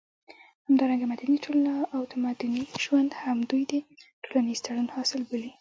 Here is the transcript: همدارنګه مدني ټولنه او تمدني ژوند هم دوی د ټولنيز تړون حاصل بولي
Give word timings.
همدارنګه 0.67 1.05
مدني 1.13 1.37
ټولنه 1.45 1.73
او 1.95 2.01
تمدني 2.11 2.63
ژوند 2.83 3.11
هم 3.21 3.37
دوی 3.49 3.63
د 3.71 3.73
ټولنيز 4.23 4.59
تړون 4.65 4.87
حاصل 4.95 5.21
بولي 5.29 5.49